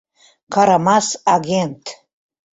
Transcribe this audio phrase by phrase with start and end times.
[0.53, 1.83] КАРАМАС АГЕНТ